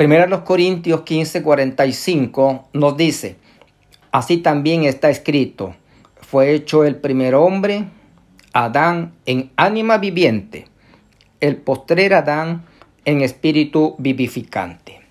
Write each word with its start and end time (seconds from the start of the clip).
Primera 0.00 0.26
los 0.26 0.40
Corintios 0.40 1.02
15, 1.02 1.42
45 1.42 2.68
nos 2.72 2.96
dice, 2.96 3.36
así 4.12 4.38
también 4.38 4.84
está 4.84 5.10
escrito, 5.10 5.74
fue 6.22 6.54
hecho 6.54 6.84
el 6.84 6.96
primer 6.96 7.34
hombre, 7.34 7.84
Adán, 8.54 9.12
en 9.26 9.50
ánima 9.56 9.98
viviente, 9.98 10.68
el 11.40 11.58
postrer 11.58 12.14
Adán 12.14 12.64
en 13.04 13.20
espíritu 13.20 13.94
vivificante. 13.98 15.02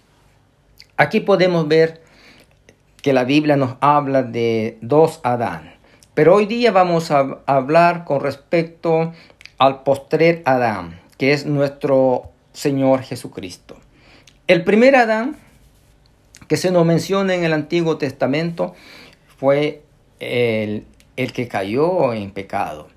Aquí 0.97 1.19
podemos 1.19 1.67
ver 1.67 2.01
que 3.03 3.13
la 3.13 3.25
Biblia 3.25 3.57
nos 3.57 3.75
habla 3.81 4.23
de 4.23 4.79
dos 4.81 5.19
Adán. 5.21 5.71
Pero 6.15 6.33
hoy 6.33 6.47
día 6.47 6.71
vamos 6.71 7.11
a 7.11 7.37
hablar 7.45 8.05
con 8.05 8.21
respecto 8.21 9.13
al 9.59 9.83
postrer 9.83 10.41
Adán, 10.45 10.99
que 11.19 11.31
es 11.31 11.45
nuestro 11.45 12.31
Señor 12.53 13.03
Jesucristo. 13.03 13.77
El 14.49 14.63
primer 14.63 14.95
Adán 14.95 15.35
que 16.47 16.57
se 16.57 16.71
nos 16.71 16.83
menciona 16.83 17.35
en 17.35 17.43
el 17.43 17.53
Antiguo 17.53 17.99
Testamento 17.99 18.73
fue 19.37 19.83
el, 20.19 20.87
el 21.17 21.33
que 21.33 21.47
cayó 21.47 22.15
en 22.15 22.31
pecado. 22.31 22.87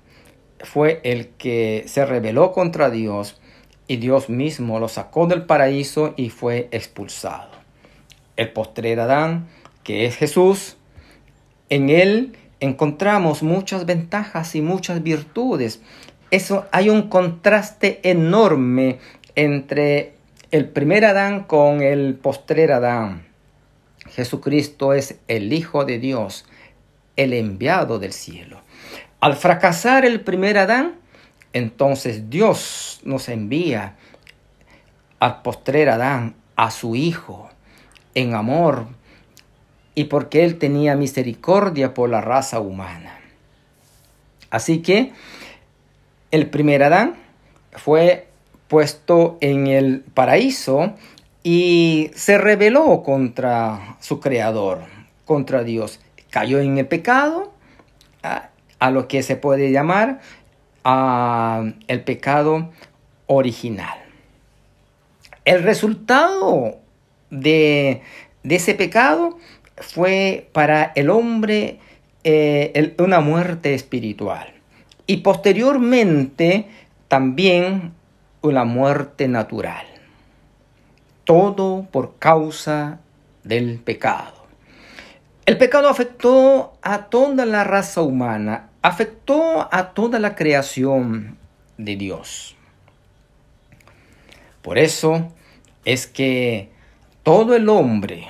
Fue 0.61 0.99
el 1.03 1.27
que 1.27 1.83
se 1.85 2.07
rebeló 2.07 2.53
contra 2.53 2.89
Dios 2.89 3.39
y 3.87 3.97
Dios 3.97 4.29
mismo 4.29 4.79
lo 4.79 4.87
sacó 4.87 5.27
del 5.27 5.45
paraíso 5.45 6.15
y 6.17 6.31
fue 6.31 6.69
expulsado. 6.71 7.51
El 8.35 8.51
postrer 8.51 8.99
Adán 8.99 9.47
que 9.83 10.05
es 10.05 10.15
Jesús, 10.15 10.77
en 11.69 11.91
Él 11.91 12.35
encontramos 12.61 13.43
muchas 13.43 13.85
ventajas 13.85 14.55
y 14.55 14.61
muchas 14.63 15.03
virtudes. 15.03 15.83
Eso 16.31 16.65
hay 16.71 16.89
un 16.89 17.09
contraste 17.09 17.99
enorme 18.01 18.97
entre 19.35 20.13
el 20.53 20.69
primer 20.69 21.03
Adán 21.03 21.45
con 21.45 21.81
el 21.81 22.13
postrer 22.13 22.71
Adán. 22.73 23.25
Jesucristo 24.11 24.93
es 24.93 25.15
el 25.27 25.51
Hijo 25.51 25.83
de 25.83 25.97
Dios, 25.97 26.45
el 27.15 27.33
enviado 27.33 27.97
del 27.97 28.13
cielo. 28.13 28.61
Al 29.19 29.35
fracasar 29.35 30.05
el 30.05 30.21
primer 30.21 30.59
Adán, 30.59 30.93
entonces 31.53 32.29
Dios 32.29 33.01
nos 33.03 33.29
envía 33.29 33.95
al 35.19 35.41
postrer 35.41 35.89
Adán, 35.89 36.35
a 36.55 36.69
su 36.69 36.95
Hijo, 36.95 37.49
en 38.13 38.35
amor, 38.35 38.85
y 39.95 40.03
porque 40.03 40.43
Él 40.43 40.59
tenía 40.59 40.95
misericordia 40.95 41.95
por 41.95 42.11
la 42.11 42.21
raza 42.21 42.59
humana. 42.59 43.17
Así 44.51 44.83
que 44.83 45.13
el 46.29 46.47
primer 46.51 46.83
Adán 46.83 47.15
fue 47.71 48.27
puesto 48.73 49.37
en 49.39 49.67
el 49.67 49.99
paraíso 50.15 50.95
y 51.43 52.09
se 52.15 52.39
rebeló 52.39 53.03
contra 53.03 53.97
su 53.99 54.19
creador, 54.19 54.79
contra 55.25 55.63
Dios. 55.63 55.99
Cayó 56.31 56.59
en 56.59 56.79
el 56.79 56.87
pecado, 56.87 57.53
a, 58.23 58.49
lo 58.89 59.07
que 59.07 59.21
se 59.21 59.35
puede 59.35 59.71
llamar 59.71 60.21
el 61.87 62.03
pecado 62.03 62.71
original. 63.27 63.95
El 65.45 65.61
resultado 65.61 66.79
de, 67.29 68.01
ese 68.43 68.73
pecado 68.73 69.37
fue 69.77 70.49
para 70.51 70.93
el 70.95 71.11
hombre 71.11 71.77
eh, 72.23 72.95
una 72.97 73.19
muerte 73.19 73.75
espiritual 73.75 74.51
y 75.05 75.17
posteriormente 75.17 76.65
también 77.07 77.93
una 78.43 78.65
muerte 78.65 79.29
natural. 79.29 79.87
Todo 81.23 81.87
por 81.89 82.17
causa 82.19 82.99
del 83.43 83.79
pecado. 83.79 84.43
El 85.45 85.57
pecado 85.57 85.87
afectó 85.87 86.73
a 86.81 87.05
toda 87.05 87.45
la 87.45 87.63
raza 87.63 88.01
humana, 88.01 88.69
afectó 88.81 89.67
a 89.71 89.93
toda 89.93 90.19
la 90.19 90.35
creación 90.35 91.37
de 91.77 91.95
Dios. 91.95 92.55
Por 94.61 94.77
eso 94.77 95.31
es 95.85 96.05
que 96.05 96.69
todo 97.23 97.55
el 97.55 97.69
hombre, 97.69 98.27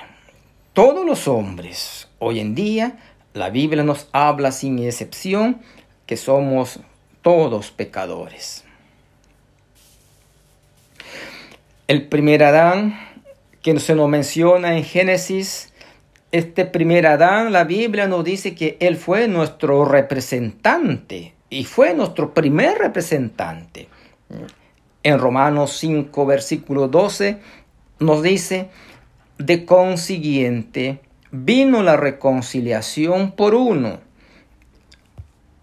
todos 0.72 1.04
los 1.04 1.26
hombres, 1.26 2.08
hoy 2.20 2.38
en 2.38 2.54
día, 2.54 2.98
la 3.32 3.50
Biblia 3.50 3.82
nos 3.82 4.08
habla 4.12 4.52
sin 4.52 4.78
excepción 4.78 5.60
que 6.06 6.16
somos 6.16 6.80
todos 7.22 7.72
pecadores. 7.72 8.63
El 11.86 12.08
primer 12.08 12.42
Adán, 12.42 12.98
que 13.60 13.78
se 13.78 13.94
nos 13.94 14.08
menciona 14.08 14.74
en 14.74 14.84
Génesis, 14.84 15.74
este 16.32 16.64
primer 16.64 17.06
Adán, 17.06 17.52
la 17.52 17.64
Biblia 17.64 18.08
nos 18.08 18.24
dice 18.24 18.54
que 18.54 18.78
él 18.80 18.96
fue 18.96 19.28
nuestro 19.28 19.84
representante 19.84 21.34
y 21.50 21.64
fue 21.64 21.92
nuestro 21.92 22.32
primer 22.32 22.78
representante. 22.78 23.88
En 25.02 25.18
Romanos 25.18 25.76
5, 25.76 26.24
versículo 26.24 26.88
12, 26.88 27.40
nos 27.98 28.22
dice, 28.22 28.70
de 29.36 29.66
consiguiente, 29.66 31.00
vino 31.32 31.82
la 31.82 31.98
reconciliación 31.98 33.32
por 33.32 33.54
uno. 33.54 34.00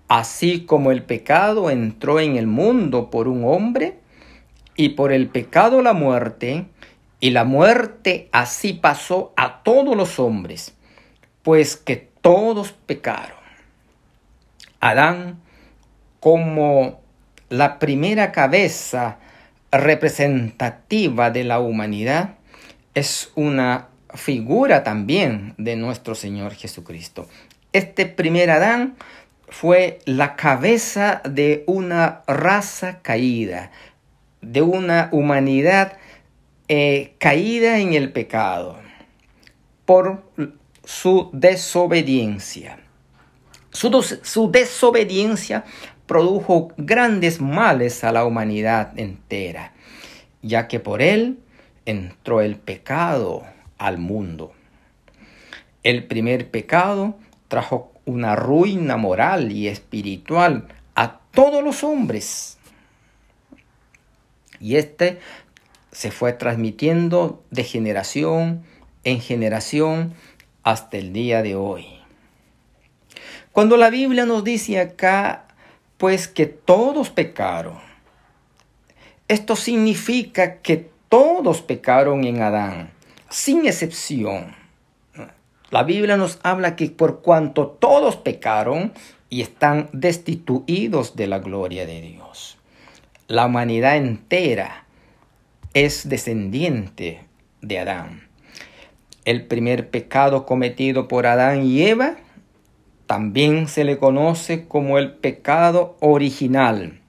Así 0.08 0.66
como 0.66 0.92
el 0.92 1.02
pecado 1.02 1.72
entró 1.72 2.20
en 2.20 2.36
el 2.36 2.46
mundo 2.46 3.10
por 3.10 3.28
un 3.28 3.44
hombre, 3.44 4.01
y 4.76 4.90
por 4.90 5.12
el 5.12 5.28
pecado 5.28 5.82
la 5.82 5.94
muerte, 5.94 6.66
y 7.20 7.30
la 7.30 7.44
muerte 7.44 8.30
así 8.32 8.74
pasó 8.74 9.34
a 9.38 9.62
todos 9.64 9.96
los 9.96 10.20
hombres, 10.20 10.74
pues 11.44 11.78
que 11.78 12.10
todos 12.22 12.72
pecaron. 12.72 13.38
Adán, 14.80 15.40
como 16.20 17.02
la 17.50 17.78
primera 17.78 18.32
cabeza 18.32 19.20
representativa 19.72 21.30
de 21.30 21.44
la 21.44 21.60
humanidad, 21.60 22.36
es 22.96 23.32
una 23.36 23.88
figura 24.14 24.84
también 24.84 25.54
de 25.58 25.76
nuestro 25.76 26.16
Señor 26.16 26.54
Jesucristo. 26.54 27.28
Este 27.72 28.06
primer 28.06 28.50
Adán 28.50 28.96
fue 29.48 30.00
la 30.06 30.36
cabeza 30.36 31.22
de 31.24 31.64
una 31.68 32.22
raza 32.28 33.02
caída, 33.02 33.72
de 34.42 34.62
una 34.62 35.10
humanidad 35.12 35.98
eh, 36.68 37.16
caída 37.18 37.80
en 37.80 37.94
el 37.94 38.12
pecado 38.12 38.78
por 39.86 40.24
su 40.84 41.30
desobediencia. 41.34 42.80
Su, 43.72 44.02
su 44.02 44.52
desobediencia 44.52 45.66
produjo 46.06 46.74
grandes 46.78 47.40
males 47.40 48.04
a 48.04 48.12
la 48.12 48.26
humanidad 48.26 48.98
entera, 49.00 49.74
ya 50.42 50.68
que 50.68 50.80
por 50.80 51.02
él 51.02 51.40
entró 51.86 52.42
el 52.42 52.58
pecado 52.58 53.44
al 53.78 53.98
mundo. 53.98 54.54
El 55.84 56.06
primer 56.06 56.52
pecado 56.52 57.16
trajo 57.48 57.92
una 58.06 58.36
ruina 58.36 58.98
moral 58.98 59.52
y 59.52 59.68
espiritual 59.68 60.68
a 60.96 61.20
todos 61.32 61.64
los 61.64 61.84
hombres. 61.84 62.58
Y 64.62 64.78
este 64.78 65.20
se 65.92 66.12
fue 66.12 66.34
transmitiendo 66.34 67.44
de 67.50 67.64
generación 67.64 68.64
en 69.04 69.20
generación 69.20 70.14
hasta 70.64 70.98
el 70.98 71.12
día 71.12 71.42
de 71.42 71.56
hoy. 71.56 71.88
Cuando 73.52 73.76
la 73.76 73.90
Biblia 73.90 74.26
nos 74.26 74.44
dice 74.44 74.80
acá, 74.80 75.48
pues 75.98 76.28
que 76.28 76.46
todos 76.46 77.10
pecaron, 77.10 77.80
esto 79.28 79.56
significa 79.56 80.62
que 80.62 80.90
todos 81.10 81.62
pecaron 81.62 82.24
en 82.24 82.42
Adán, 82.42 82.92
sin 83.30 83.66
excepción. 83.66 84.56
La 85.70 85.84
Biblia 85.84 86.18
nos 86.18 86.40
habla 86.44 86.76
que 86.76 86.90
por 86.90 87.22
cuanto 87.22 87.68
todos 87.68 88.18
pecaron 88.18 88.94
y 89.30 89.42
están 89.42 89.90
destituidos 89.94 91.16
de 91.16 91.28
la 91.28 91.40
gloria 91.40 91.86
de 91.86 92.02
Dios. 92.02 92.58
La 93.32 93.46
humanidad 93.46 93.96
entera 93.96 94.86
es 95.74 96.10
descendiente 96.10 97.22
de 97.62 97.80
Adán. 97.80 98.28
El 99.24 99.46
primer 99.46 99.90
pecado 99.90 100.46
cometido 100.46 101.08
por 101.08 101.26
Adán 101.26 101.64
y 101.64 101.84
Eva 101.84 102.18
también 103.08 103.68
se 103.68 103.84
le 103.84 103.98
conoce 103.98 104.68
como 104.68 104.98
el 104.98 105.14
pecado 105.14 105.96
original 106.02 107.02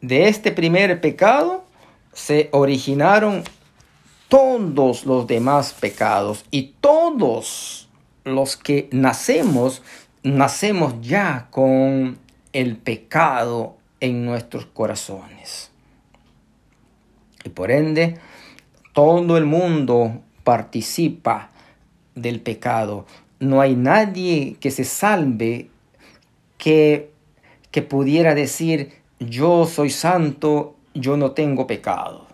de 0.00 0.28
este 0.28 0.52
primer 0.52 1.00
pecado 1.00 1.64
se 2.12 2.48
originaron 2.52 3.44
todos 4.28 5.04
los 5.04 5.26
demás 5.26 5.72
pecados 5.72 6.44
y 6.50 6.74
todos 6.80 7.88
los 8.24 8.56
que 8.56 8.88
nacemos, 8.92 9.82
nacemos 10.22 10.94
ya 11.02 11.48
con 11.50 12.18
el 12.52 12.76
pecado 12.76 13.76
en 14.00 14.24
nuestros 14.24 14.66
corazones. 14.66 15.70
Y 17.44 17.50
por 17.50 17.70
ende, 17.70 18.18
todo 18.92 19.36
el 19.36 19.46
mundo 19.46 20.20
participa 20.44 21.50
del 22.14 22.40
pecado. 22.40 23.06
No 23.38 23.60
hay 23.60 23.76
nadie 23.76 24.56
que 24.60 24.70
se 24.70 24.84
salve 24.84 25.70
que, 26.58 27.10
que 27.70 27.82
pudiera 27.82 28.34
decir, 28.34 28.92
yo 29.18 29.66
soy 29.66 29.90
santo, 29.90 30.74
yo 30.94 31.16
no 31.16 31.32
tengo 31.32 31.66
pecado. 31.66 32.26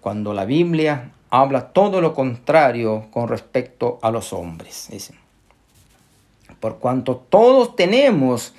Cuando 0.00 0.34
la 0.34 0.44
Biblia 0.44 1.12
habla 1.30 1.72
todo 1.72 2.00
lo 2.00 2.14
contrario 2.14 3.06
con 3.10 3.28
respecto 3.28 3.98
a 4.02 4.10
los 4.10 4.32
hombres. 4.32 4.90
Por 6.60 6.78
cuanto 6.78 7.16
todos 7.16 7.74
tenemos 7.74 8.54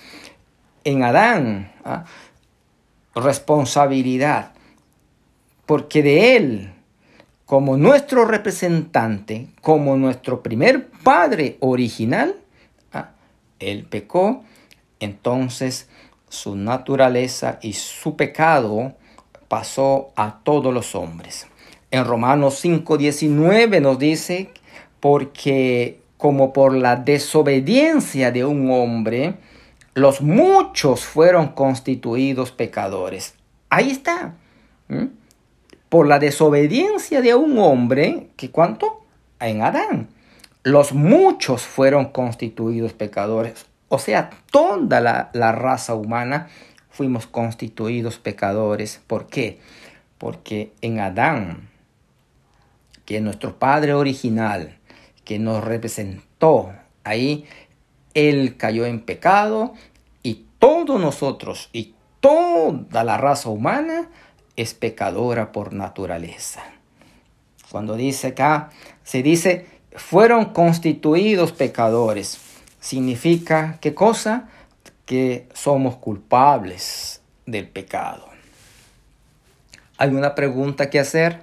en 0.86 1.04
Adán 1.04 1.74
¿ah? 1.84 2.06
responsabilidad, 3.14 4.54
porque 5.66 6.02
de 6.02 6.38
él, 6.38 6.74
como 7.46 7.76
nuestro 7.76 8.26
representante, 8.26 9.48
como 9.62 9.98
nuestro 9.98 10.42
primer 10.42 10.88
padre 11.04 11.58
original, 11.60 12.38
¿ah? 12.94 13.12
él 13.60 13.86
pecó, 13.86 14.44
entonces 15.00 15.90
su 16.30 16.56
naturaleza 16.56 17.60
y 17.62 17.74
su 17.74 18.16
pecado 18.16 18.94
pasó 19.48 20.12
a 20.16 20.40
todos 20.44 20.74
los 20.74 20.96
hombres. 20.96 21.48
En 21.92 22.06
Romanos 22.06 22.64
5:19 22.64 23.82
nos 23.82 24.00
dice, 24.00 24.50
porque 25.00 26.00
como 26.18 26.54
por 26.54 26.76
la 26.76 26.96
desobediencia 26.96 28.32
de 28.32 28.44
un 28.46 28.72
hombre, 28.72 29.36
los 29.96 30.22
muchos 30.22 31.06
fueron 31.06 31.48
constituidos 31.48 32.52
pecadores. 32.52 33.34
Ahí 33.70 33.90
está. 33.90 34.36
Por 35.90 36.08
la 36.08 36.20
desobediencia 36.20 37.22
de 37.22 37.34
un 37.34 37.58
hombre, 37.58 38.28
¿que 38.36 38.52
cuánto? 38.52 39.06
En 39.40 39.62
Adán. 39.62 40.10
Los 40.64 40.94
muchos 40.94 41.62
fueron 41.62 42.12
constituidos 42.12 42.92
pecadores. 42.92 43.66
O 43.88 43.98
sea, 43.98 44.32
toda 44.52 45.00
la, 45.00 45.30
la 45.32 45.54
raza 45.54 45.96
humana 45.96 46.50
fuimos 46.90 47.26
constituidos 47.26 48.18
pecadores. 48.18 49.02
¿Por 49.08 49.28
qué? 49.28 49.60
Porque 50.18 50.74
en 50.82 51.00
Adán, 51.00 51.70
que 53.06 53.18
es 53.18 53.24
nuestro 53.24 53.58
Padre 53.58 53.94
original, 53.94 54.78
que 55.24 55.40
nos 55.40 55.64
representó 55.64 56.74
ahí, 57.06 57.46
Él 58.16 58.58
cayó 58.58 58.88
en 58.88 59.02
pecado 59.02 59.76
y 60.24 60.46
todos 60.58 61.00
nosotros 61.00 61.70
y 61.72 61.94
toda 62.20 63.04
la 63.04 63.18
raza 63.18 63.50
humana 63.50 64.10
es 64.56 64.74
pecadora 64.74 65.52
por 65.52 65.74
naturaleza. 65.74 66.64
Cuando 67.70 67.96
dice 67.96 68.28
acá, 68.28 68.72
se 69.04 69.22
dice, 69.22 69.68
fueron 69.96 70.46
constituidos 70.46 71.52
pecadores. 71.52 72.40
Significa, 72.80 73.78
¿qué 73.82 73.94
cosa? 73.94 74.50
Que 75.06 75.48
somos 75.54 75.98
culpables 75.98 77.22
del 77.46 77.68
pecado. 77.68 78.28
Hay 79.98 80.10
una 80.10 80.36
pregunta 80.36 80.90
que 80.90 81.00
hacer. 81.00 81.42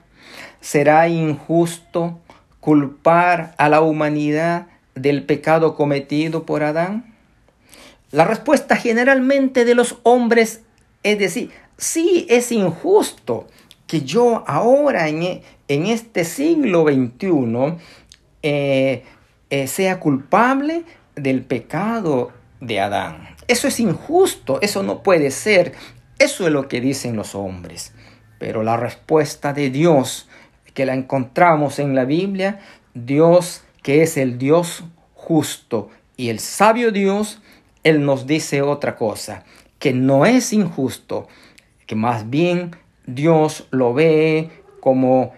¿Será 0.61 1.09
injusto 1.09 2.21
culpar 2.61 3.55
a 3.59 3.69
la 3.69 3.81
humanidad 3.81 4.69
del 4.95 5.25
pecado 5.25 5.75
cometido 5.75 6.45
por 6.45 6.63
Adán? 6.63 7.15
La 8.11 8.25
respuesta 8.25 8.77
generalmente 8.77 9.65
de 9.65 9.75
los 9.75 9.99
hombres 10.03 10.63
es 11.03 11.19
decir, 11.19 11.51
sí 11.77 12.27
es 12.29 12.53
injusto 12.53 13.47
que 13.87 14.03
yo 14.03 14.45
ahora 14.47 15.09
en, 15.09 15.23
e, 15.23 15.43
este 15.69 16.25
siglo 16.25 16.85
XXI 16.85 17.77
eh, 18.43 19.03
eh, 19.51 19.67
sea 19.67 19.99
culpable 19.99 20.85
del 21.17 21.43
pecado 21.43 22.33
de 22.61 22.81
Adán. 22.81 23.37
Eso 23.49 23.69
es 23.69 23.81
injusto, 23.81 24.61
eso 24.61 24.83
no 24.83 25.03
puede 25.03 25.31
ser. 25.31 25.73
Eso 26.19 26.47
es 26.47 26.53
lo 26.53 26.69
que 26.69 26.81
dicen 26.81 27.17
los 27.17 27.35
hombres. 27.35 27.93
Pero 28.39 28.63
la 28.63 28.77
respuesta 28.77 29.53
de 29.53 29.71
Dios 29.71 30.29
que 30.73 30.87
la 30.87 30.95
encontramos 30.95 31.79
en 31.79 31.95
la 31.95 32.05
Biblia, 32.05 32.61
Dios 32.95 33.62
que 33.83 34.03
es 34.03 34.17
el 34.17 34.39
Dios 34.39 34.85
justo 35.15 35.91
y 36.17 36.29
el 36.29 36.39
sabio 36.39 36.93
Dios, 36.93 37.41
Él 37.83 38.05
nos 38.05 38.27
dice 38.27 38.63
otra 38.63 38.97
cosa, 38.97 39.45
que 39.79 39.93
no 39.93 40.25
es 40.27 40.53
injusto, 40.53 41.29
que 41.87 41.97
más 41.97 42.31
bien 42.31 42.77
Dios 43.07 43.67
lo 43.71 43.93
ve 43.93 44.51
como, 44.81 45.33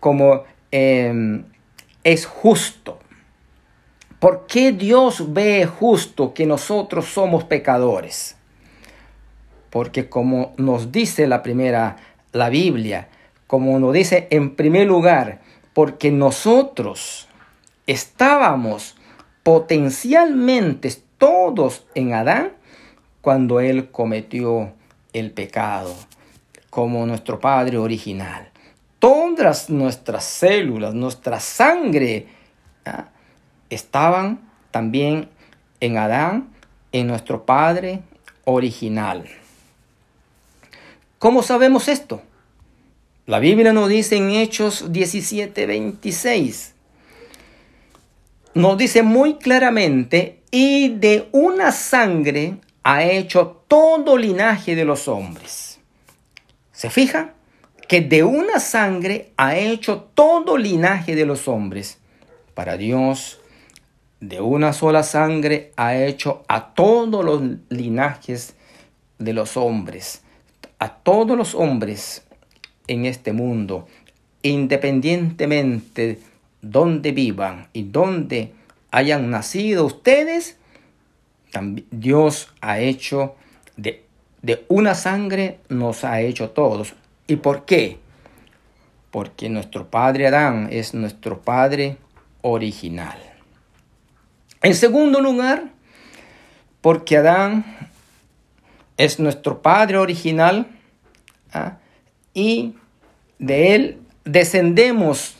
como 0.00 0.44
em, 0.70 1.44
es 2.04 2.26
justo. 2.26 2.98
¿Por 4.20 4.46
qué 4.46 4.72
Dios 4.72 5.32
ve 5.32 5.66
justo 5.66 6.34
que 6.34 6.46
nosotros 6.46 7.06
somos 7.06 7.44
pecadores? 7.44 8.36
Porque 9.70 10.08
como 10.08 10.54
nos 10.56 10.90
dice 10.90 11.26
la 11.26 11.42
primera, 11.42 11.96
la 12.32 12.48
Biblia, 12.48 13.08
como 13.46 13.78
nos 13.78 13.92
dice 13.92 14.26
en 14.30 14.56
primer 14.56 14.86
lugar, 14.86 15.40
porque 15.72 16.10
nosotros 16.10 17.27
estábamos 17.88 18.94
potencialmente 19.42 20.94
todos 21.16 21.86
en 21.96 22.12
Adán 22.12 22.52
cuando 23.20 23.60
Él 23.60 23.90
cometió 23.90 24.72
el 25.12 25.32
pecado, 25.32 25.96
como 26.70 27.04
nuestro 27.06 27.40
Padre 27.40 27.78
original. 27.78 28.50
Todas 29.00 29.70
nuestras 29.70 30.24
células, 30.24 30.94
nuestra 30.94 31.40
sangre, 31.40 32.26
¿ah? 32.84 33.08
estaban 33.70 34.40
también 34.70 35.28
en 35.80 35.96
Adán, 35.96 36.50
en 36.92 37.06
nuestro 37.06 37.46
Padre 37.46 38.02
original. 38.44 39.24
¿Cómo 41.18 41.42
sabemos 41.42 41.88
esto? 41.88 42.22
La 43.26 43.38
Biblia 43.38 43.72
nos 43.72 43.88
dice 43.88 44.16
en 44.16 44.30
Hechos 44.30 44.92
17, 44.92 45.66
26, 45.66 46.74
nos 48.54 48.78
dice 48.78 49.02
muy 49.02 49.34
claramente, 49.34 50.42
y 50.50 50.88
de 50.88 51.28
una 51.32 51.72
sangre 51.72 52.56
ha 52.82 53.04
hecho 53.04 53.64
todo 53.68 54.16
linaje 54.16 54.74
de 54.74 54.84
los 54.84 55.08
hombres. 55.08 55.78
¿Se 56.72 56.90
fija? 56.90 57.34
Que 57.86 58.00
de 58.00 58.22
una 58.22 58.60
sangre 58.60 59.32
ha 59.36 59.56
hecho 59.56 60.08
todo 60.14 60.56
linaje 60.56 61.14
de 61.14 61.26
los 61.26 61.48
hombres. 61.48 61.98
Para 62.54 62.76
Dios, 62.76 63.40
de 64.20 64.40
una 64.40 64.72
sola 64.72 65.02
sangre 65.02 65.72
ha 65.76 65.96
hecho 65.96 66.44
a 66.48 66.74
todos 66.74 67.24
los 67.24 67.42
linajes 67.68 68.54
de 69.18 69.32
los 69.32 69.56
hombres. 69.56 70.22
A 70.78 70.94
todos 70.94 71.36
los 71.36 71.54
hombres 71.54 72.22
en 72.86 73.04
este 73.04 73.32
mundo, 73.32 73.86
independientemente 74.42 76.18
donde 76.62 77.12
vivan 77.12 77.68
y 77.72 77.84
donde 77.84 78.52
hayan 78.90 79.30
nacido 79.30 79.84
ustedes, 79.84 80.56
Dios 81.90 82.52
ha 82.60 82.78
hecho 82.80 83.36
de, 83.76 84.04
de 84.42 84.64
una 84.68 84.94
sangre, 84.94 85.60
nos 85.68 86.04
ha 86.04 86.20
hecho 86.20 86.50
todos. 86.50 86.94
¿Y 87.26 87.36
por 87.36 87.64
qué? 87.64 87.98
Porque 89.10 89.48
nuestro 89.48 89.90
padre 89.90 90.26
Adán 90.26 90.68
es 90.70 90.94
nuestro 90.94 91.40
padre 91.40 91.96
original. 92.42 93.18
En 94.62 94.74
segundo 94.74 95.20
lugar, 95.20 95.70
porque 96.80 97.16
Adán 97.16 97.64
es 98.96 99.18
nuestro 99.20 99.62
padre 99.62 99.98
original, 99.98 100.66
¿ah? 101.52 101.78
y 102.34 102.74
de 103.38 103.74
él 103.74 103.98
descendemos 104.24 105.37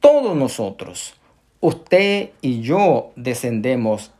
todos 0.00 0.36
nosotros. 0.36 1.14
Usted 1.60 2.30
y 2.40 2.62
yo 2.62 3.12
descendemos 3.16 4.12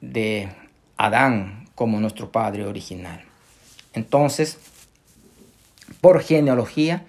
de 0.00 0.48
Adán 0.96 1.68
como 1.74 2.00
nuestro 2.00 2.30
padre 2.30 2.66
original. 2.66 3.22
Entonces, 3.92 4.58
por 6.00 6.22
genealogía, 6.22 7.04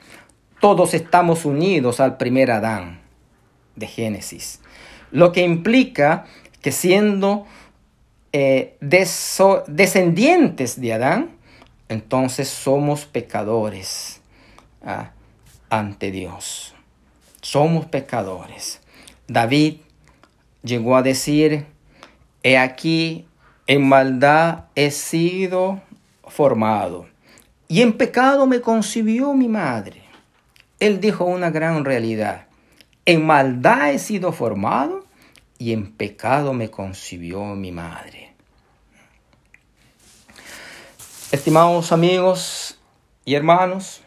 todos 0.60 0.94
estamos 0.94 1.46
unidos 1.46 2.00
al 2.00 2.18
primer 2.18 2.51
Adán 2.51 3.01
de 3.75 3.88
Génesis. 3.88 4.60
Lo 5.12 5.32
que 5.32 5.42
implica 5.42 6.25
que 6.62 6.72
siendo 6.72 7.48
eh, 8.32 8.78
descendientes 8.80 10.80
de 10.80 10.94
Adán, 10.94 11.32
entonces 11.90 12.48
somos 12.48 13.06
pecadores 13.06 14.22
ah, 14.86 15.12
ante 15.70 16.12
Dios. 16.12 16.75
Somos 17.41 17.86
pecadores. 17.86 18.81
David 19.27 19.77
llegó 20.63 20.95
a 20.95 21.01
decir, 21.01 21.65
he 22.43 22.57
aquí, 22.57 23.27
en 23.67 23.88
maldad 23.88 24.65
he 24.75 24.91
sido 24.91 25.81
formado, 26.27 27.07
y 27.67 27.81
en 27.81 27.93
pecado 27.93 28.45
me 28.45 28.62
concibió 28.62 29.33
mi 29.33 29.48
madre. 29.48 30.03
Él 30.79 31.00
dijo 31.00 31.25
una 31.25 31.50
gran 31.50 31.86
realidad. 31.86 32.48
En 33.05 33.25
maldad 33.25 33.91
he 33.91 34.00
sido 34.00 34.31
formado 34.31 35.05
y 35.57 35.74
en 35.74 35.91
pecado 35.91 36.53
me 36.53 36.69
concibió 36.69 37.43
mi 37.55 37.71
madre. 37.71 38.33
Estimados 41.31 41.91
amigos 41.91 42.77
y 43.25 43.36
hermanos, 43.36 44.01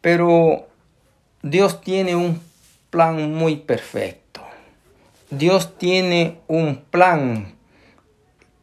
pero 0.00 0.67
Dios 1.50 1.80
tiene 1.80 2.14
un 2.14 2.42
plan 2.90 3.32
muy 3.32 3.56
perfecto. 3.56 4.42
Dios 5.30 5.78
tiene 5.78 6.40
un 6.46 6.76
plan 6.90 7.54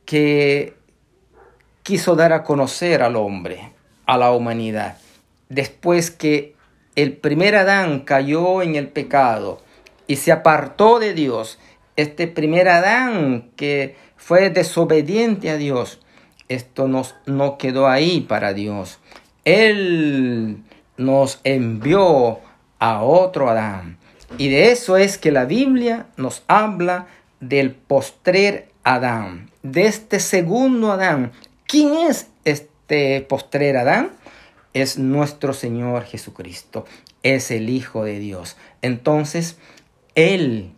que 0.06 0.76
quiso 1.82 2.16
dar 2.16 2.32
a 2.32 2.44
conocer 2.44 3.02
al 3.02 3.16
hombre, 3.16 3.72
a 4.06 4.20
la 4.20 4.32
humanidad, 4.32 4.98
después 5.50 6.12
que 6.12 6.54
el 6.96 7.14
primer 7.14 7.56
Adán 7.56 8.02
cayó 8.02 8.62
en 8.62 8.76
el 8.76 8.90
pecado 8.90 9.64
y 10.06 10.18
se 10.18 10.32
apartó 10.32 11.00
de 11.00 11.16
Dios. 11.16 11.58
Este 11.96 12.28
primer 12.28 12.70
Adán 12.70 13.50
que 13.56 13.96
fue 14.16 14.52
desobediente 14.52 15.50
a 15.50 15.58
Dios, 15.58 16.02
esto 16.50 16.88
nos, 16.88 17.16
no 17.26 17.58
quedó 17.58 17.88
ahí 17.88 18.22
para 18.22 18.54
Dios. 18.54 19.00
Él 19.44 20.64
nos 20.98 21.40
envió 21.44 22.42
a 22.80 23.02
otro 23.04 23.50
Adán. 23.50 23.98
Y 24.38 24.50
de 24.50 24.72
eso 24.72 24.98
es 24.98 25.18
que 25.18 25.32
la 25.32 25.46
Biblia 25.46 26.08
nos 26.18 26.44
habla 26.48 27.08
del 27.40 27.72
postrer 27.72 28.70
Adán, 28.84 29.50
de 29.64 29.88
este 29.88 30.20
segundo 30.20 30.92
Adán. 30.92 31.32
¿Quién 31.68 31.94
es 31.96 32.28
este 32.44 33.22
postrer 33.22 33.78
Adán? 33.78 34.12
Es 34.74 34.98
nuestro 34.98 35.54
Señor 35.54 36.04
Jesucristo, 36.04 36.86
es 37.24 37.50
el 37.52 37.70
Hijo 37.70 38.04
de 38.04 38.20
Dios. 38.20 38.58
Entonces, 38.82 39.58
Él, 40.16 40.74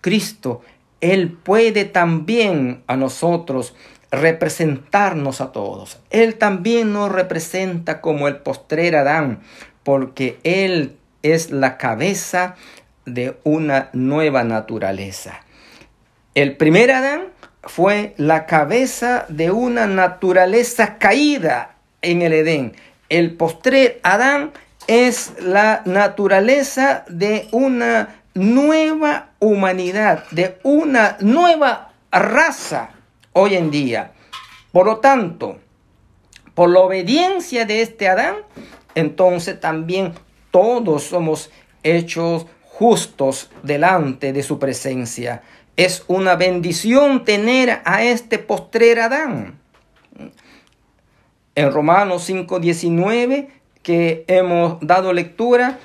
Cristo, 0.00 0.62
Él 1.00 1.32
puede 1.32 1.84
también 1.84 2.82
a 2.86 2.96
nosotros 2.96 3.74
representarnos 4.10 5.40
a 5.40 5.52
todos. 5.52 5.98
Él 6.10 6.36
también 6.36 6.92
nos 6.92 7.12
representa 7.12 8.00
como 8.00 8.26
el 8.28 8.36
postrer 8.38 8.96
Adán, 8.96 9.40
porque 9.82 10.38
Él 10.42 10.96
es 11.22 11.50
la 11.50 11.78
cabeza 11.78 12.56
de 13.04 13.38
una 13.44 13.90
nueva 13.92 14.44
naturaleza. 14.44 15.40
El 16.34 16.56
primer 16.56 16.92
Adán 16.92 17.28
fue 17.62 18.14
la 18.16 18.46
cabeza 18.46 19.26
de 19.28 19.50
una 19.50 19.86
naturaleza 19.86 20.98
caída 20.98 21.76
en 22.02 22.22
el 22.22 22.32
Edén. 22.32 22.74
El 23.08 23.34
postrer 23.34 24.00
Adán 24.02 24.52
es 24.86 25.32
la 25.40 25.82
naturaleza 25.84 27.04
de 27.08 27.48
una 27.52 28.22
nueva 28.34 29.30
humanidad, 29.38 30.24
de 30.30 30.58
una 30.62 31.16
nueva 31.20 31.92
raza 32.10 32.90
hoy 33.32 33.56
en 33.56 33.70
día. 33.70 34.12
Por 34.72 34.86
lo 34.86 34.98
tanto, 34.98 35.58
por 36.54 36.70
la 36.70 36.80
obediencia 36.80 37.64
de 37.66 37.82
este 37.82 38.08
Adán, 38.08 38.36
entonces 38.98 39.60
también 39.60 40.12
todos 40.50 41.04
somos 41.04 41.50
hechos 41.82 42.46
justos 42.64 43.50
delante 43.62 44.32
de 44.32 44.42
su 44.42 44.58
presencia. 44.58 45.42
Es 45.76 46.04
una 46.08 46.34
bendición 46.34 47.24
tener 47.24 47.80
a 47.84 48.02
este 48.02 48.38
postrer 48.38 48.98
Adán. 48.98 49.58
En 51.54 51.72
Romanos 51.72 52.28
5:19, 52.28 53.48
que 53.82 54.24
hemos 54.26 54.78
dado 54.80 55.12
lectura, 55.12 55.78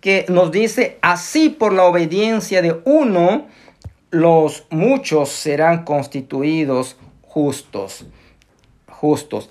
que 0.00 0.24
nos 0.28 0.52
dice, 0.52 0.98
así 1.02 1.48
por 1.48 1.72
la 1.72 1.84
obediencia 1.84 2.62
de 2.62 2.80
uno, 2.84 3.46
los 4.10 4.66
muchos 4.70 5.30
serán 5.30 5.84
constituidos 5.84 6.96
justos. 7.22 8.06
Justos. 8.86 9.50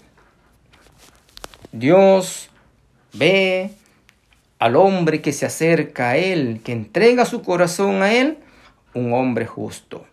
Dios 1.74 2.50
ve 3.14 3.72
al 4.60 4.76
hombre 4.76 5.22
que 5.22 5.34
se 5.34 5.46
acerca 5.46 6.12
a 6.12 6.18
Él, 6.18 6.62
que 6.64 6.72
entrega 6.72 7.26
su 7.26 7.42
corazón 7.42 8.02
a 8.02 8.14
Él, 8.14 8.38
un 8.94 9.14
hombre 9.14 9.46
justo, 9.46 10.06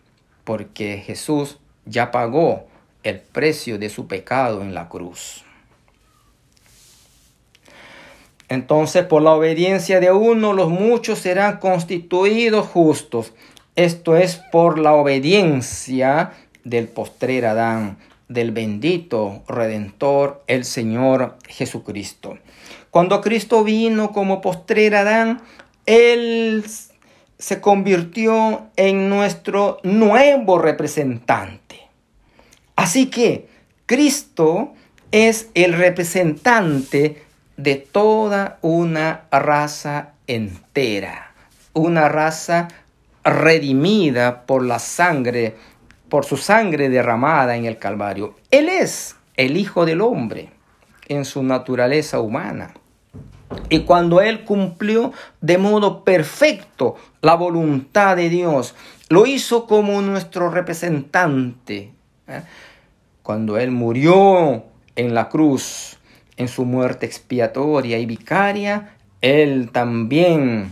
porque 0.43 1.01
Jesús 1.05 1.57
ya 1.85 2.11
pagó 2.11 2.67
el 3.03 3.19
precio 3.19 3.77
de 3.79 3.89
su 3.89 4.07
pecado 4.07 4.61
en 4.61 4.73
la 4.73 4.89
cruz. 4.89 5.43
Entonces, 8.49 9.05
por 9.05 9.21
la 9.21 9.31
obediencia 9.31 10.01
de 10.01 10.11
uno, 10.11 10.51
los 10.51 10.69
muchos 10.69 11.19
serán 11.19 11.59
constituidos 11.59 12.67
justos. 12.67 13.31
Esto 13.77 14.17
es 14.17 14.41
por 14.51 14.77
la 14.77 14.93
obediencia 14.93 16.33
del 16.65 16.89
postrer 16.89 17.45
Adán, 17.45 17.97
del 18.27 18.51
bendito 18.51 19.41
Redentor, 19.47 20.43
el 20.47 20.65
Señor 20.65 21.37
Jesucristo. 21.47 22.37
Cuando 22.91 23.21
Cristo 23.21 23.63
vino 23.63 24.11
como 24.11 24.41
postrer 24.41 24.95
Adán, 24.95 25.41
Él 25.85 26.65
se 27.37 27.61
convirtió 27.61 28.67
en 28.75 29.09
nuestro 29.09 29.79
nuevo 29.83 30.59
representante. 30.59 31.79
Así 32.75 33.09
que 33.09 33.47
Cristo 33.85 34.73
es 35.11 35.49
el 35.53 35.73
representante 35.73 37.23
de 37.55 37.75
toda 37.75 38.59
una 38.61 39.21
raza 39.31 40.11
entera, 40.27 41.33
una 41.73 42.09
raza 42.09 42.67
redimida 43.23 44.45
por 44.45 44.65
la 44.65 44.79
sangre, 44.79 45.55
por 46.09 46.25
su 46.25 46.35
sangre 46.35 46.89
derramada 46.89 47.55
en 47.55 47.63
el 47.63 47.77
Calvario. 47.77 48.35
Él 48.51 48.67
es 48.67 49.15
el 49.37 49.55
Hijo 49.55 49.85
del 49.85 50.01
Hombre 50.01 50.49
en 51.07 51.23
su 51.23 51.41
naturaleza 51.41 52.19
humana. 52.19 52.73
Y 53.69 53.79
cuando 53.81 54.21
Él 54.21 54.43
cumplió 54.43 55.13
de 55.41 55.57
modo 55.57 56.03
perfecto 56.03 56.95
la 57.21 57.35
voluntad 57.35 58.15
de 58.15 58.29
Dios, 58.29 58.75
lo 59.09 59.25
hizo 59.25 59.65
como 59.67 60.01
nuestro 60.01 60.49
representante. 60.49 61.91
¿eh? 62.27 62.41
Cuando 63.23 63.57
Él 63.57 63.71
murió 63.71 64.65
en 64.95 65.13
la 65.13 65.29
cruz, 65.29 65.97
en 66.37 66.47
su 66.47 66.65
muerte 66.65 67.05
expiatoria 67.05 67.99
y 67.99 68.05
vicaria, 68.05 68.95
Él 69.21 69.69
también 69.71 70.71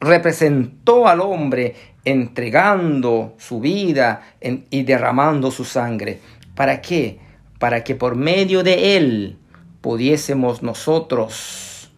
representó 0.00 1.08
al 1.08 1.20
hombre 1.20 1.74
entregando 2.04 3.34
su 3.38 3.60
vida 3.60 4.34
y 4.40 4.82
derramando 4.82 5.50
su 5.50 5.64
sangre. 5.64 6.20
¿Para 6.54 6.80
qué? 6.80 7.18
Para 7.58 7.84
que 7.84 7.94
por 7.94 8.16
medio 8.16 8.62
de 8.62 8.96
Él 8.96 9.38
pudiésemos 9.82 10.62
nosotros 10.62 11.90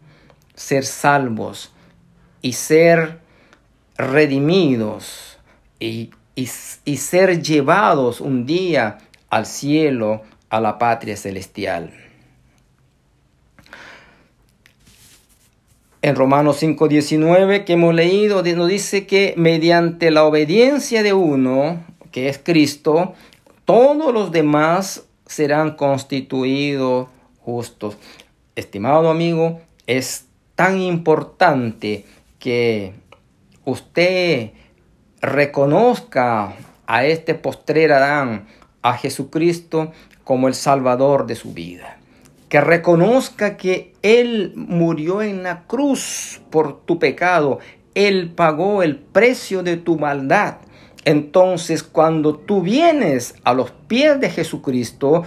ser 0.56 0.84
salvos 0.84 1.72
y 2.42 2.54
ser 2.54 3.20
redimidos 3.96 5.38
y, 5.78 6.10
y, 6.34 6.46
ser 6.46 7.42
llevados 7.42 8.20
un 8.20 8.46
día 8.46 8.98
al 9.30 9.46
cielo, 9.46 10.22
a 10.48 10.60
la 10.60 10.78
patria 10.78 11.16
celestial. 11.16 11.92
En 16.02 16.16
Romanos 16.16 16.62
5:19 16.62 17.64
que 17.64 17.74
hemos 17.74 17.94
leído 17.94 18.42
nos 18.42 18.68
dice 18.68 19.06
que 19.06 19.34
mediante 19.36 20.10
la 20.10 20.24
obediencia 20.24 21.02
de 21.02 21.12
uno, 21.12 21.84
que 22.10 22.28
es 22.28 22.38
Cristo, 22.38 23.14
todos 23.64 24.12
los 24.12 24.30
demás 24.30 25.04
serán 25.26 25.76
constituidos 25.76 27.08
justos. 27.44 27.96
Estimado 28.56 29.10
amigo, 29.10 29.60
es 29.86 30.26
tan 30.54 30.80
importante 30.80 32.04
que 32.38 32.94
usted 33.64 34.52
reconozca 35.20 36.54
a 36.86 37.04
este 37.04 37.34
postrer 37.34 37.92
Adán, 37.92 38.46
a 38.82 38.94
Jesucristo, 38.94 39.92
como 40.24 40.48
el 40.48 40.54
Salvador 40.54 41.26
de 41.26 41.34
su 41.34 41.52
vida 41.52 41.98
que 42.54 42.60
reconozca 42.60 43.56
que 43.56 43.94
Él 44.02 44.52
murió 44.54 45.22
en 45.22 45.42
la 45.42 45.64
cruz 45.64 46.40
por 46.50 46.82
tu 46.84 47.00
pecado, 47.00 47.58
Él 47.96 48.30
pagó 48.30 48.84
el 48.84 48.94
precio 48.94 49.64
de 49.64 49.76
tu 49.76 49.98
maldad. 49.98 50.58
Entonces 51.04 51.82
cuando 51.82 52.36
tú 52.36 52.62
vienes 52.62 53.34
a 53.42 53.54
los 53.54 53.72
pies 53.72 54.20
de 54.20 54.30
Jesucristo, 54.30 55.24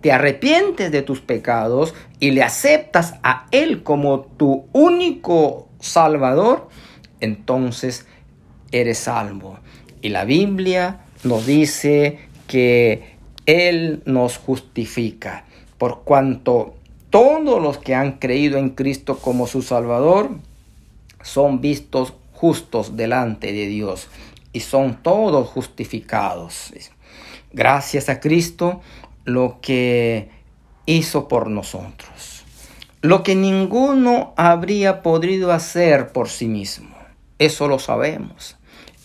te 0.00 0.12
arrepientes 0.12 0.92
de 0.92 1.02
tus 1.02 1.20
pecados 1.20 1.94
y 2.20 2.30
le 2.30 2.42
aceptas 2.42 3.14
a 3.22 3.46
Él 3.50 3.82
como 3.82 4.20
tu 4.20 4.66
único 4.72 5.68
Salvador, 5.80 6.68
entonces 7.20 8.06
eres 8.72 8.98
salvo. 8.98 9.58
Y 10.02 10.10
la 10.10 10.24
Biblia 10.24 11.00
nos 11.24 11.46
dice 11.46 12.18
que 12.46 13.16
Él 13.46 14.02
nos 14.04 14.36
justifica 14.38 15.44
por 15.78 16.02
cuanto 16.04 16.74
todos 17.10 17.62
los 17.62 17.78
que 17.78 17.94
han 17.94 18.12
creído 18.12 18.58
en 18.58 18.70
Cristo 18.70 19.18
como 19.18 19.46
su 19.46 19.62
Salvador 19.62 20.30
son 21.22 21.60
vistos 21.60 22.14
justos 22.32 22.96
delante 22.96 23.52
de 23.52 23.66
Dios 23.66 24.08
y 24.52 24.60
son 24.60 25.02
todos 25.02 25.48
justificados. 25.48 26.72
Gracias 27.52 28.08
a 28.08 28.20
Cristo 28.20 28.80
lo 29.26 29.58
que 29.60 30.30
hizo 30.86 31.28
por 31.28 31.50
nosotros. 31.50 32.44
Lo 33.02 33.22
que 33.22 33.34
ninguno 33.34 34.32
habría 34.36 35.02
podido 35.02 35.52
hacer 35.52 36.12
por 36.12 36.28
sí 36.28 36.48
mismo. 36.48 36.96
Eso 37.38 37.68
lo 37.68 37.78
sabemos. 37.78 38.56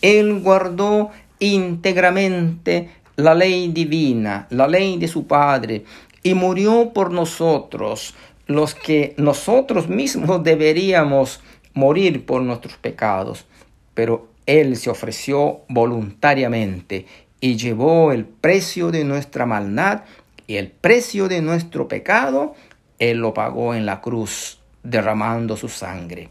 Él 0.01 0.39
guardó 0.39 1.09
íntegramente 1.39 2.89
la 3.17 3.35
ley 3.35 3.67
divina, 3.71 4.47
la 4.49 4.67
ley 4.67 4.97
de 4.97 5.07
su 5.07 5.27
Padre, 5.27 5.83
y 6.23 6.33
murió 6.33 6.91
por 6.93 7.11
nosotros, 7.11 8.13
los 8.47 8.75
que 8.75 9.13
nosotros 9.17 9.89
mismos 9.89 10.43
deberíamos 10.43 11.41
morir 11.73 12.25
por 12.25 12.41
nuestros 12.41 12.77
pecados. 12.77 13.45
Pero 13.93 14.27
Él 14.45 14.77
se 14.77 14.89
ofreció 14.89 15.61
voluntariamente 15.67 17.05
y 17.41 17.57
llevó 17.57 18.12
el 18.12 18.25
precio 18.25 18.91
de 18.91 19.03
nuestra 19.03 19.45
maldad 19.45 20.03
y 20.48 20.55
el 20.57 20.69
precio 20.69 21.27
de 21.27 21.41
nuestro 21.41 21.88
pecado, 21.88 22.55
Él 23.00 23.17
lo 23.17 23.33
pagó 23.33 23.74
en 23.74 23.86
la 23.86 24.00
cruz, 24.00 24.60
derramando 24.83 25.57
su 25.57 25.67
sangre. 25.67 26.29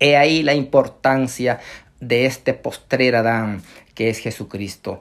He 0.00 0.16
ahí 0.16 0.42
la 0.42 0.54
importancia 0.54 1.60
de 2.00 2.26
este 2.26 2.54
postrer 2.54 3.16
Adán, 3.16 3.62
que 3.94 4.08
es 4.08 4.18
Jesucristo. 4.18 5.00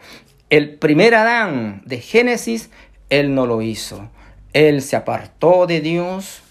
El 0.49 0.75
primer 0.75 1.15
Adán 1.15 1.83
de 1.85 1.99
Génesis, 1.99 2.69
Él 3.09 3.33
no 3.33 3.45
lo 3.45 3.61
hizo. 3.61 4.09
Él 4.53 4.81
se 4.81 4.95
apartó 4.95 5.67
de 5.67 5.81
Dios 5.81 6.41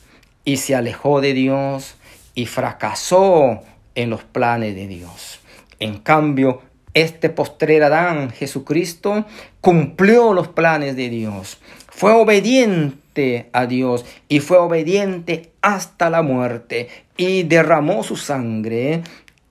y 0.45 0.59
se 0.59 0.75
alejó 0.75 1.21
de 1.21 1.35
Dios 1.35 1.97
y 2.35 2.47
fracasó 2.47 3.63
en 3.95 4.11
los 4.11 4.23
planes 4.23 4.75
de 4.77 4.87
Dios. 4.87 5.41
En 5.81 5.99
cambio, 5.99 6.63
este 6.97 7.29
postrer 7.29 7.83
Adán, 7.83 8.31
Jesucristo, 8.31 9.27
cumplió 9.61 10.33
los 10.33 10.49
planes 10.49 10.97
de 10.97 11.11
Dios. 11.11 11.59
Fue 11.89 12.13
obediente 12.13 13.51
a 13.53 13.67
Dios 13.67 14.07
y 14.29 14.41
fue 14.41 14.57
obediente 14.57 15.53
hasta 15.61 16.09
la 16.09 16.23
muerte 16.23 16.89
y 17.19 17.43
derramó 17.43 18.03
su 18.03 18.17
sangre 18.17 19.03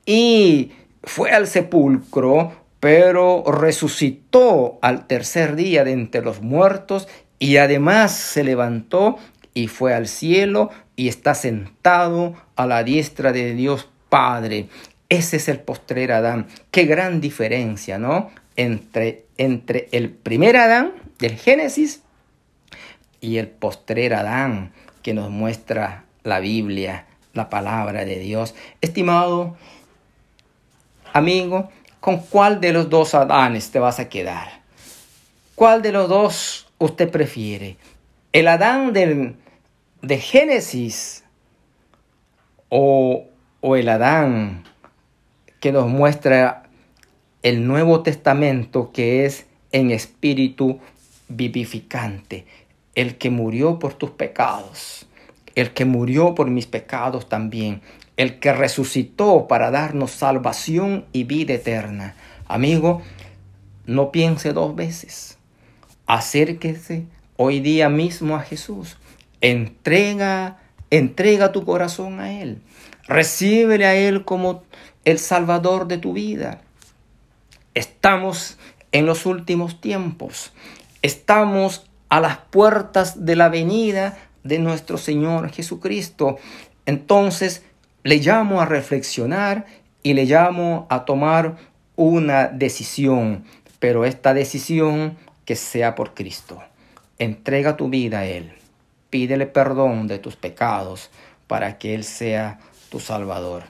y 0.07 0.71
fue 1.03 1.33
al 1.33 1.45
sepulcro, 1.45 2.51
pero 2.79 3.43
resucitó 3.45 4.79
al 4.81 5.05
tercer 5.05 5.55
día 5.55 5.83
de 5.83 5.91
entre 5.91 6.23
los 6.23 6.41
muertos 6.41 7.07
y 7.37 7.57
además 7.57 8.11
se 8.11 8.43
levantó 8.43 9.17
y 9.53 9.67
fue 9.67 9.93
al 9.93 10.07
cielo 10.07 10.71
y 10.95 11.09
está 11.09 11.35
sentado 11.35 12.33
a 12.55 12.65
la 12.65 12.83
diestra 12.83 13.31
de 13.31 13.53
Dios 13.53 13.87
Padre. 14.09 14.67
Ese 15.09 15.37
es 15.37 15.47
el 15.49 15.59
postrer 15.59 16.11
Adán. 16.11 16.47
Qué 16.71 16.85
gran 16.85 17.21
diferencia, 17.21 17.97
¿no? 17.97 18.31
Entre, 18.55 19.25
entre 19.37 19.87
el 19.91 20.09
primer 20.09 20.57
Adán 20.57 20.93
del 21.19 21.37
Génesis 21.37 22.01
y 23.21 23.37
el 23.37 23.47
postrer 23.47 24.13
Adán 24.13 24.73
que 25.03 25.13
nos 25.13 25.29
muestra 25.29 26.05
la 26.23 26.39
Biblia, 26.39 27.05
la 27.33 27.49
palabra 27.49 28.05
de 28.05 28.19
Dios. 28.19 28.55
Estimado 28.81 29.55
amigo, 31.13 31.69
¿con 31.99 32.17
cuál 32.17 32.59
de 32.59 32.73
los 32.73 32.89
dos 32.89 33.13
Adanes 33.13 33.71
te 33.71 33.79
vas 33.79 33.99
a 33.99 34.09
quedar? 34.09 34.61
¿Cuál 35.53 35.81
de 35.81 35.91
los 35.91 36.09
dos 36.09 36.67
usted 36.79 37.09
prefiere? 37.09 37.77
¿El 38.33 38.47
Adán 38.47 38.91
del, 38.93 39.35
de 40.01 40.17
Génesis 40.17 41.23
o, 42.69 43.25
o 43.61 43.75
el 43.75 43.87
Adán 43.87 44.65
que 45.65 45.71
nos 45.71 45.87
muestra 45.87 46.61
el 47.41 47.65
Nuevo 47.65 48.03
Testamento 48.03 48.91
que 48.91 49.25
es 49.25 49.47
en 49.71 49.89
espíritu 49.89 50.79
vivificante, 51.27 52.45
el 52.93 53.17
que 53.17 53.31
murió 53.31 53.79
por 53.79 53.95
tus 53.95 54.11
pecados, 54.11 55.07
el 55.55 55.71
que 55.71 55.85
murió 55.85 56.35
por 56.35 56.51
mis 56.51 56.67
pecados 56.67 57.27
también, 57.27 57.81
el 58.15 58.37
que 58.37 58.53
resucitó 58.53 59.47
para 59.47 59.71
darnos 59.71 60.11
salvación 60.11 61.05
y 61.13 61.23
vida 61.23 61.55
eterna. 61.55 62.13
Amigo, 62.47 63.01
no 63.87 64.11
piense 64.11 64.53
dos 64.53 64.75
veces. 64.75 65.39
Acérquese 66.05 67.07
hoy 67.37 67.59
día 67.59 67.89
mismo 67.89 68.35
a 68.35 68.41
Jesús. 68.41 68.97
Entrega, 69.41 70.59
entrega 70.91 71.51
tu 71.51 71.65
corazón 71.65 72.19
a 72.19 72.39
Él. 72.39 72.61
Recíbele 73.07 73.85
a 73.87 73.95
Él 73.95 74.25
como 74.25 74.63
el 75.05 75.19
Salvador 75.19 75.87
de 75.87 75.97
tu 75.97 76.13
vida. 76.13 76.61
Estamos 77.73 78.57
en 78.91 79.05
los 79.05 79.25
últimos 79.25 79.79
tiempos. 79.79 80.51
Estamos 81.01 81.85
a 82.09 82.19
las 82.19 82.37
puertas 82.37 83.25
de 83.25 83.35
la 83.35 83.49
venida 83.49 84.17
de 84.43 84.59
nuestro 84.59 84.97
Señor 84.97 85.51
Jesucristo. 85.51 86.37
Entonces 86.85 87.63
le 88.03 88.17
llamo 88.17 88.61
a 88.61 88.65
reflexionar 88.65 89.65
y 90.01 90.13
le 90.13 90.25
llamo 90.25 90.87
a 90.89 91.05
tomar 91.05 91.57
una 91.95 92.47
decisión, 92.47 93.45
pero 93.79 94.05
esta 94.05 94.33
decisión 94.33 95.17
que 95.45 95.55
sea 95.55 95.95
por 95.95 96.13
Cristo. 96.13 96.61
Entrega 97.19 97.77
tu 97.77 97.89
vida 97.89 98.19
a 98.19 98.25
Él. 98.25 98.53
Pídele 99.09 99.45
perdón 99.45 100.07
de 100.07 100.19
tus 100.19 100.35
pecados 100.35 101.09
para 101.47 101.77
que 101.77 101.95
Él 101.95 102.03
sea 102.03 102.59
tu 102.89 102.99
Salvador. 102.99 103.63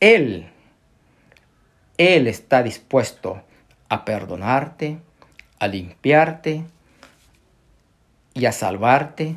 Él, 0.00 0.51
Él 2.02 2.26
está 2.26 2.64
dispuesto 2.64 3.42
a 3.88 4.04
perdonarte, 4.04 4.98
a 5.60 5.68
limpiarte 5.68 6.64
y 8.34 8.46
a 8.46 8.50
salvarte 8.50 9.36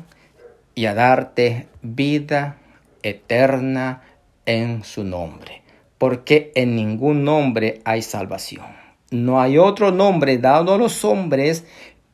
y 0.74 0.86
a 0.86 0.94
darte 0.94 1.68
vida 1.82 2.58
eterna 3.04 4.02
en 4.46 4.82
su 4.82 5.04
nombre, 5.04 5.62
porque 5.96 6.50
en 6.56 6.74
ningún 6.74 7.22
nombre 7.22 7.82
hay 7.84 8.02
salvación. 8.02 8.66
No 9.12 9.40
hay 9.40 9.58
otro 9.58 9.92
nombre 9.92 10.36
dado 10.38 10.74
a 10.74 10.78
los 10.78 11.04
hombres 11.04 11.64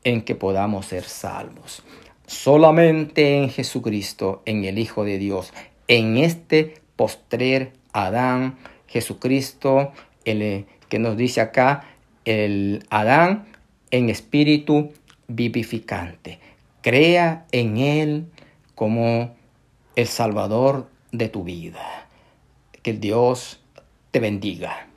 en 0.04 0.20
que 0.20 0.34
podamos 0.34 0.84
ser 0.84 1.04
salvos. 1.04 1.82
Solamente 2.26 3.38
en 3.38 3.48
Jesucristo, 3.48 4.42
en 4.44 4.66
el 4.66 4.78
Hijo 4.78 5.04
de 5.04 5.16
Dios, 5.16 5.54
en 5.88 6.18
este 6.18 6.74
postrer 6.96 7.72
Adán, 7.94 8.58
Jesucristo, 8.86 9.92
el 10.24 10.66
que 10.88 10.98
nos 10.98 11.16
dice 11.16 11.40
acá, 11.40 11.84
el 12.24 12.84
Adán 12.90 13.46
en 13.90 14.10
espíritu 14.10 14.92
vivificante. 15.28 16.38
Crea 16.82 17.46
en 17.52 17.78
Él 17.78 18.26
como 18.74 19.34
el 19.96 20.06
Salvador 20.06 20.88
de 21.12 21.28
tu 21.28 21.44
vida. 21.44 22.08
Que 22.82 22.90
el 22.90 23.00
Dios 23.00 23.60
te 24.10 24.20
bendiga. 24.20 24.88